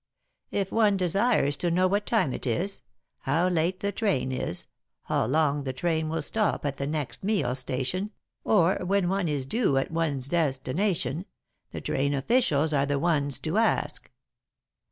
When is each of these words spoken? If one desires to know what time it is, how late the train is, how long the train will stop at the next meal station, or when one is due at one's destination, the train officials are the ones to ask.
If 0.49 0.71
one 0.71 0.97
desires 0.97 1.55
to 1.57 1.69
know 1.69 1.87
what 1.87 2.07
time 2.07 2.33
it 2.33 2.47
is, 2.47 2.81
how 3.19 3.47
late 3.49 3.81
the 3.81 3.91
train 3.91 4.31
is, 4.31 4.65
how 5.03 5.27
long 5.27 5.63
the 5.63 5.73
train 5.73 6.09
will 6.09 6.23
stop 6.23 6.65
at 6.65 6.77
the 6.77 6.87
next 6.87 7.23
meal 7.23 7.53
station, 7.53 8.09
or 8.43 8.77
when 8.83 9.09
one 9.09 9.27
is 9.27 9.45
due 9.45 9.77
at 9.77 9.91
one's 9.91 10.27
destination, 10.27 11.25
the 11.69 11.81
train 11.81 12.15
officials 12.15 12.73
are 12.73 12.87
the 12.87 12.97
ones 12.97 13.37
to 13.41 13.59
ask. 13.59 14.09